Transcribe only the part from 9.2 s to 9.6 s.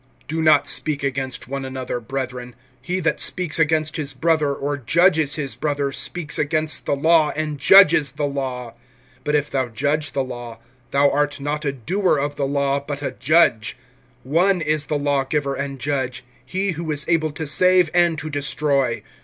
But if